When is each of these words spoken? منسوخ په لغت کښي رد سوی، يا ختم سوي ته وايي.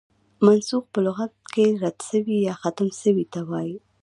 منسوخ 0.45 0.83
په 0.93 0.99
لغت 1.05 1.31
کښي 1.53 1.67
رد 1.83 1.97
سوی، 2.09 2.37
يا 2.47 2.53
ختم 2.61 2.87
سوي 3.01 3.25
ته 3.33 3.39
وايي. 3.49 3.77